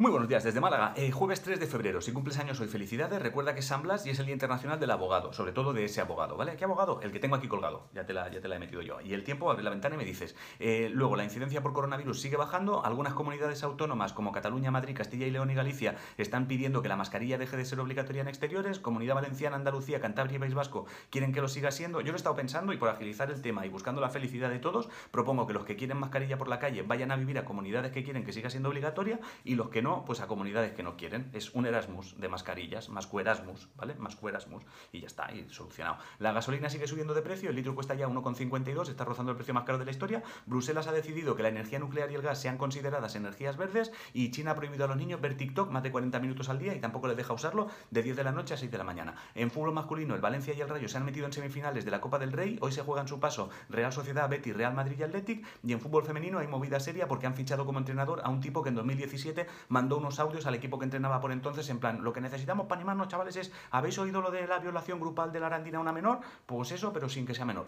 Muy 0.00 0.12
buenos 0.12 0.28
días 0.28 0.44
desde 0.44 0.60
Málaga. 0.60 0.92
Eh, 0.94 1.10
jueves 1.10 1.42
3 1.42 1.58
de 1.58 1.66
febrero. 1.66 2.00
Si 2.00 2.12
cumples 2.12 2.38
años 2.38 2.60
hoy, 2.60 2.68
felicidades. 2.68 3.20
Recuerda 3.20 3.54
que 3.54 3.58
es 3.58 3.66
San 3.66 3.82
Blas 3.82 4.06
y 4.06 4.10
es 4.10 4.18
el 4.20 4.26
Día 4.26 4.32
Internacional 4.32 4.78
del 4.78 4.92
Abogado, 4.92 5.32
sobre 5.32 5.50
todo 5.50 5.72
de 5.72 5.84
ese 5.84 6.00
abogado, 6.00 6.36
¿vale? 6.36 6.56
¿Qué 6.56 6.62
abogado? 6.62 7.00
El 7.02 7.10
que 7.10 7.18
tengo 7.18 7.34
aquí 7.34 7.48
colgado. 7.48 7.88
Ya 7.92 8.06
te 8.06 8.12
la, 8.12 8.30
ya 8.30 8.40
te 8.40 8.46
la 8.46 8.54
he 8.54 8.58
metido 8.60 8.80
yo. 8.80 9.00
Y 9.00 9.12
el 9.12 9.24
tiempo, 9.24 9.50
abre 9.50 9.64
la 9.64 9.70
ventana 9.70 9.96
y 9.96 9.98
me 9.98 10.04
dices. 10.04 10.36
Eh, 10.60 10.88
luego, 10.92 11.16
la 11.16 11.24
incidencia 11.24 11.62
por 11.62 11.72
coronavirus 11.72 12.20
sigue 12.20 12.36
bajando. 12.36 12.84
Algunas 12.84 13.14
comunidades 13.14 13.64
autónomas 13.64 14.12
como 14.12 14.30
Cataluña, 14.30 14.70
Madrid, 14.70 14.96
Castilla 14.96 15.26
y 15.26 15.32
León 15.32 15.50
y 15.50 15.54
Galicia 15.54 15.96
están 16.16 16.46
pidiendo 16.46 16.80
que 16.80 16.88
la 16.88 16.94
mascarilla 16.94 17.36
deje 17.36 17.56
de 17.56 17.64
ser 17.64 17.80
obligatoria 17.80 18.22
en 18.22 18.28
exteriores. 18.28 18.78
Comunidad 18.78 19.16
Valenciana, 19.16 19.56
Andalucía, 19.56 20.00
Cantabria 20.00 20.36
y 20.36 20.38
País 20.38 20.54
Vasco 20.54 20.86
quieren 21.10 21.32
que 21.32 21.40
lo 21.40 21.48
siga 21.48 21.72
siendo. 21.72 22.00
Yo 22.02 22.12
lo 22.12 22.12
he 22.12 22.18
estado 22.18 22.36
pensando 22.36 22.72
y 22.72 22.76
por 22.76 22.88
agilizar 22.88 23.32
el 23.32 23.42
tema 23.42 23.66
y 23.66 23.68
buscando 23.68 24.00
la 24.00 24.10
felicidad 24.10 24.48
de 24.48 24.60
todos, 24.60 24.88
propongo 25.10 25.48
que 25.48 25.54
los 25.54 25.64
que 25.64 25.74
quieren 25.74 25.98
mascarilla 25.98 26.38
por 26.38 26.46
la 26.46 26.60
calle 26.60 26.82
vayan 26.82 27.10
a 27.10 27.16
vivir 27.16 27.36
a 27.36 27.44
comunidades 27.44 27.90
que 27.90 28.04
quieren 28.04 28.22
que 28.22 28.32
siga 28.32 28.48
siendo 28.48 28.68
obligatoria 28.68 29.18
y 29.42 29.56
los 29.56 29.70
que 29.70 29.82
no, 29.82 29.87
pues 30.06 30.20
a 30.20 30.26
comunidades 30.26 30.72
que 30.72 30.82
no 30.82 30.96
quieren. 30.96 31.30
Es 31.32 31.54
un 31.54 31.66
Erasmus 31.66 32.18
de 32.18 32.28
mascarillas, 32.28 32.88
más 32.88 33.08
Erasmus, 33.12 33.68
¿vale? 33.76 33.94
Más 33.94 34.18
Erasmus 34.22 34.62
y 34.92 35.00
ya 35.00 35.06
está, 35.06 35.32
y 35.32 35.48
solucionado. 35.50 35.98
La 36.18 36.32
gasolina 36.32 36.68
sigue 36.70 36.86
subiendo 36.86 37.14
de 37.14 37.22
precio, 37.22 37.50
el 37.50 37.56
litro 37.56 37.74
cuesta 37.74 37.94
ya 37.94 38.08
1,52, 38.08 38.88
está 38.88 39.04
rozando 39.04 39.32
el 39.32 39.36
precio 39.36 39.54
más 39.54 39.64
caro 39.64 39.78
de 39.78 39.84
la 39.84 39.90
historia. 39.90 40.22
Bruselas 40.46 40.86
ha 40.86 40.92
decidido 40.92 41.36
que 41.36 41.42
la 41.42 41.48
energía 41.48 41.78
nuclear 41.78 42.10
y 42.10 42.14
el 42.14 42.22
gas 42.22 42.40
sean 42.40 42.58
consideradas 42.58 43.14
energías 43.16 43.56
verdes 43.56 43.92
y 44.12 44.30
China 44.30 44.52
ha 44.52 44.54
prohibido 44.54 44.84
a 44.84 44.88
los 44.88 44.96
niños 44.96 45.20
ver 45.20 45.36
TikTok 45.36 45.70
más 45.70 45.82
de 45.82 45.90
40 45.90 46.18
minutos 46.20 46.48
al 46.48 46.58
día 46.58 46.74
y 46.74 46.80
tampoco 46.80 47.08
les 47.08 47.16
deja 47.16 47.32
usarlo 47.32 47.68
de 47.90 48.02
10 48.02 48.16
de 48.16 48.24
la 48.24 48.32
noche 48.32 48.54
a 48.54 48.56
6 48.56 48.70
de 48.70 48.78
la 48.78 48.84
mañana. 48.84 49.14
En 49.34 49.50
fútbol 49.50 49.72
masculino, 49.72 50.14
el 50.14 50.20
Valencia 50.20 50.54
y 50.54 50.60
el 50.60 50.68
Rayo 50.68 50.88
se 50.88 50.98
han 50.98 51.04
metido 51.04 51.26
en 51.26 51.32
semifinales 51.32 51.84
de 51.84 51.90
la 51.90 52.00
Copa 52.00 52.18
del 52.18 52.32
Rey, 52.32 52.58
hoy 52.60 52.72
se 52.72 52.82
juega 52.82 53.02
en 53.02 53.08
su 53.08 53.20
paso 53.20 53.50
Real 53.68 53.92
Sociedad, 53.92 54.28
Betis, 54.28 54.56
Real 54.56 54.74
Madrid 54.74 54.96
y 54.98 55.02
Athletic 55.02 55.46
y 55.64 55.72
en 55.72 55.80
fútbol 55.80 56.04
femenino 56.04 56.38
hay 56.38 56.46
movida 56.46 56.80
seria 56.80 57.08
porque 57.08 57.26
han 57.26 57.34
fichado 57.34 57.64
como 57.64 57.78
entrenador 57.78 58.20
a 58.24 58.30
un 58.30 58.40
tipo 58.40 58.62
que 58.62 58.68
en 58.68 58.74
2017 58.74 59.46
mandó 59.78 59.96
unos 59.96 60.18
audios 60.18 60.44
al 60.44 60.56
equipo 60.56 60.76
que 60.76 60.86
entrenaba 60.86 61.20
por 61.20 61.30
entonces, 61.30 61.70
en 61.70 61.78
plan, 61.78 62.02
lo 62.02 62.12
que 62.12 62.20
necesitamos 62.20 62.66
para 62.66 62.80
animarnos, 62.80 63.06
chavales, 63.06 63.36
es, 63.36 63.52
¿habéis 63.70 63.96
oído 64.00 64.20
lo 64.20 64.32
de 64.32 64.44
la 64.48 64.58
violación 64.58 64.98
grupal 64.98 65.30
de 65.30 65.38
la 65.38 65.46
arandina 65.46 65.78
a 65.78 65.80
una 65.80 65.92
menor? 65.92 66.18
Pues 66.46 66.72
eso, 66.72 66.92
pero 66.92 67.08
sin 67.08 67.24
que 67.24 67.32
sea 67.32 67.44
menor. 67.44 67.66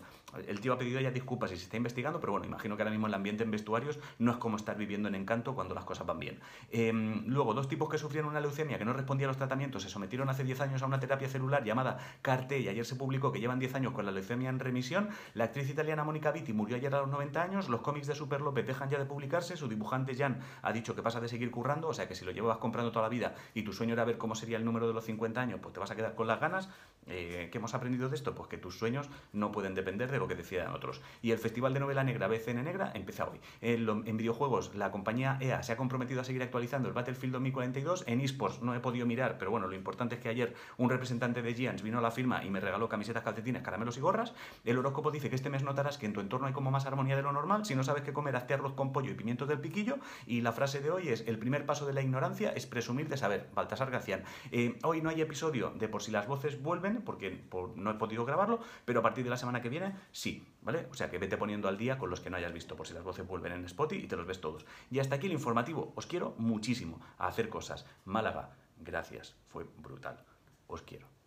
El 0.48 0.60
tío 0.60 0.72
ha 0.72 0.78
pedido 0.78 0.98
ya 0.98 1.12
disculpas 1.12 1.52
y 1.52 1.56
se 1.56 1.62
está 1.62 1.76
investigando, 1.76 2.18
pero 2.18 2.32
bueno, 2.32 2.46
imagino 2.46 2.76
que 2.76 2.82
ahora 2.82 2.90
mismo 2.90 3.06
el 3.06 3.14
ambiente 3.14 3.44
en 3.44 3.52
vestuarios 3.52 4.00
no 4.18 4.32
es 4.32 4.38
como 4.38 4.56
estar 4.56 4.76
viviendo 4.76 5.06
en 5.06 5.14
encanto 5.14 5.54
cuando 5.54 5.72
las 5.72 5.84
cosas 5.84 6.04
van 6.04 6.18
bien. 6.18 6.40
Em, 6.72 7.24
luego, 7.28 7.54
dos 7.54 7.68
tipos 7.68 7.88
que 7.88 7.96
sufrieron 7.96 8.30
una 8.30 8.40
leucemia 8.40 8.76
que 8.76 8.84
no 8.84 8.92
respondía 8.92 9.28
a 9.28 9.30
los 9.30 9.36
tratamientos 9.36 9.84
se 9.84 9.88
sometieron 9.88 10.28
hace 10.30 10.42
10 10.42 10.62
años 10.62 10.82
a 10.82 10.86
una 10.86 10.98
terapia 10.98 11.28
celular 11.28 11.62
llamada 11.62 11.98
CAR-T 12.22 12.58
y 12.58 12.66
ayer 12.66 12.84
se 12.84 12.96
publicó 12.96 13.30
que 13.30 13.38
llevan 13.38 13.60
10 13.60 13.72
años 13.76 13.92
con 13.92 14.04
la 14.04 14.10
leucemia 14.10 14.48
en 14.48 14.58
remisión. 14.58 15.10
La 15.34 15.44
actriz 15.44 15.70
italiana 15.70 16.02
Mónica 16.02 16.32
Vitti 16.32 16.52
murió 16.52 16.74
ayer 16.74 16.92
a 16.92 17.02
los 17.02 17.08
90 17.08 17.40
años, 17.40 17.68
los 17.68 17.82
cómics 17.82 18.08
de 18.08 18.16
Super 18.16 18.40
López 18.40 18.66
dejan 18.66 18.90
ya 18.90 18.98
de 18.98 19.04
publicarse, 19.04 19.56
su 19.56 19.68
dibujante 19.68 20.16
Jan 20.16 20.40
ha 20.62 20.72
dicho 20.72 20.96
que 20.96 21.02
pasa 21.02 21.20
de 21.20 21.28
seguir 21.28 21.52
currando, 21.52 21.86
que 22.08 22.14
si 22.14 22.24
lo 22.24 22.32
llevabas 22.32 22.58
comprando 22.58 22.90
toda 22.92 23.02
la 23.02 23.08
vida 23.08 23.34
y 23.54 23.62
tu 23.62 23.72
sueño 23.72 23.94
era 23.94 24.04
ver 24.04 24.18
cómo 24.18 24.34
sería 24.34 24.56
el 24.56 24.64
número 24.64 24.86
de 24.86 24.94
los 24.94 25.04
50 25.04 25.40
años, 25.40 25.60
pues 25.62 25.72
te 25.72 25.80
vas 25.80 25.90
a 25.90 25.96
quedar 25.96 26.14
con 26.14 26.26
las 26.26 26.40
ganas. 26.40 26.68
Eh, 27.06 27.48
¿Qué 27.50 27.58
hemos 27.58 27.74
aprendido 27.74 28.08
de 28.08 28.16
esto? 28.16 28.34
Pues 28.34 28.48
que 28.48 28.58
tus 28.58 28.78
sueños 28.78 29.08
no 29.32 29.50
pueden 29.52 29.74
depender 29.74 30.10
de 30.10 30.18
lo 30.18 30.28
que 30.28 30.34
decidan 30.34 30.72
otros. 30.72 31.00
Y 31.22 31.30
el 31.30 31.38
Festival 31.38 31.74
de 31.74 31.80
Novela 31.80 32.04
Negra 32.04 32.28
BCN 32.28 32.62
Negra 32.62 32.92
empieza 32.94 33.24
hoy. 33.24 33.40
En, 33.60 34.16
videojuegos, 34.16 34.74
la 34.74 34.90
compañía 34.90 35.38
EA 35.40 35.62
se 35.62 35.72
ha 35.72 35.76
comprometido 35.76 36.20
a 36.20 36.24
seguir 36.24 36.42
actualizando 36.42 36.88
el 36.88 36.94
Battlefield 36.94 37.32
2042. 37.34 38.04
En 38.06 38.20
esports 38.20 38.62
no 38.62 38.74
he 38.74 38.80
podido 38.80 39.06
mirar, 39.06 39.38
pero 39.38 39.50
bueno, 39.50 39.66
lo 39.66 39.74
importante 39.74 40.16
es 40.16 40.20
que 40.20 40.28
ayer 40.28 40.54
un 40.76 40.90
representante 40.90 41.42
de 41.42 41.54
Giants 41.54 41.82
vino 41.82 41.98
a 41.98 42.02
la 42.02 42.10
firma 42.10 42.44
y 42.44 42.50
me 42.50 42.60
regaló 42.60 42.88
camisetas, 42.88 43.22
calcetines, 43.22 43.62
caramelos 43.62 43.96
y 43.96 44.00
gorras. 44.00 44.34
El 44.64 44.78
horóscopo 44.78 45.10
dice 45.10 45.30
que 45.30 45.36
este 45.36 45.50
mes 45.50 45.62
notarás 45.62 45.98
que 45.98 46.06
en 46.06 46.12
tu 46.12 46.20
entorno 46.20 46.46
hay 46.46 46.52
como 46.52 46.70
más 46.70 46.86
armonía 46.86 47.16
de 47.16 47.22
lo 47.22 47.32
normal. 47.32 47.64
Si 47.64 47.74
no 47.74 47.82
sabes 47.82 48.02
qué 48.02 48.12
comer, 48.12 48.36
hazte 48.36 48.54
arroz 48.54 48.74
con 48.74 48.92
pollo 48.92 49.10
y 49.10 49.14
pimientos 49.14 49.48
del 49.48 49.60
piquillo. 49.60 49.98
Y 50.26 50.42
la 50.42 50.52
frase 50.52 50.80
de 50.80 50.90
hoy 50.90 51.08
es: 51.08 51.24
el 51.26 51.38
primer 51.38 51.66
paso 51.66 51.86
de 51.86 51.89
la 51.92 52.02
ignorancia 52.02 52.52
es 52.52 52.66
presumir 52.66 53.08
de 53.08 53.16
saber. 53.16 53.48
Baltasar 53.54 53.90
García 53.90 54.22
eh, 54.50 54.78
hoy 54.82 55.00
no 55.00 55.10
hay 55.10 55.20
episodio 55.20 55.70
de 55.70 55.88
por 55.88 56.02
si 56.02 56.10
las 56.10 56.26
voces 56.26 56.62
vuelven, 56.62 57.02
porque 57.02 57.44
no 57.76 57.90
he 57.90 57.94
podido 57.94 58.24
grabarlo, 58.24 58.60
pero 58.84 59.00
a 59.00 59.02
partir 59.02 59.24
de 59.24 59.30
la 59.30 59.36
semana 59.36 59.60
que 59.60 59.68
viene 59.68 59.94
sí, 60.12 60.46
¿vale? 60.62 60.86
O 60.90 60.94
sea 60.94 61.10
que 61.10 61.18
vete 61.18 61.36
poniendo 61.36 61.68
al 61.68 61.78
día 61.78 61.98
con 61.98 62.10
los 62.10 62.20
que 62.20 62.30
no 62.30 62.36
hayas 62.36 62.52
visto, 62.52 62.76
por 62.76 62.86
si 62.86 62.94
las 62.94 63.04
voces 63.04 63.26
vuelven 63.26 63.52
en 63.52 63.64
Spotify 63.64 64.04
y 64.04 64.08
te 64.08 64.16
los 64.16 64.26
ves 64.26 64.40
todos. 64.40 64.66
Y 64.90 64.98
hasta 64.98 65.16
aquí 65.16 65.26
el 65.26 65.32
informativo. 65.32 65.92
Os 65.96 66.06
quiero 66.06 66.34
muchísimo 66.38 67.00
a 67.18 67.28
hacer 67.28 67.48
cosas. 67.48 67.86
Málaga, 68.04 68.50
gracias, 68.78 69.34
fue 69.48 69.66
brutal. 69.78 70.24
Os 70.66 70.82
quiero. 70.82 71.19